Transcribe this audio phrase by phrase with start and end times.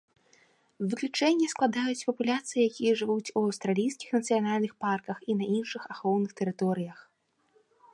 [0.93, 6.99] Выключэнне складаюць папуляцыі, якія жывуць у аўстралійскіх нацыянальных парках і на іншых ахоўных тэрыторыях.